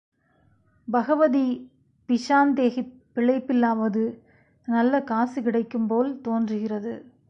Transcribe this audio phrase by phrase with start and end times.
[0.87, 1.71] பகவதி
[2.09, 4.17] பிஷாந்தேஹிப் பிழைப்பிலாவது
[4.67, 7.11] நல்ல காசு கிடைக்கும் போல் தோன்றுகிறது.